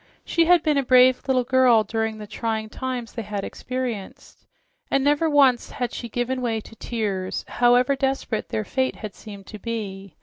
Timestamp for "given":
6.09-6.41